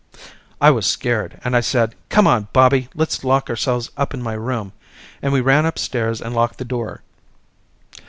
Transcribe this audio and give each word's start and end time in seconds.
I 0.59 0.71
was 0.71 0.87
scared 0.87 1.39
and 1.43 1.55
I 1.55 1.59
said 1.61 1.93
come 2.09 2.25
on 2.25 2.47
Bobby 2.53 2.89
let's 2.95 3.23
lock 3.23 3.51
ourselves 3.51 3.91
up 3.95 4.15
in 4.15 4.21
my 4.23 4.33
room 4.33 4.73
and 5.21 5.31
we 5.31 5.41
ran 5.41 5.67
upstairs 5.67 6.19
and 6.19 6.33
locked 6.33 6.57
the 6.57 6.65
door. 6.65 7.03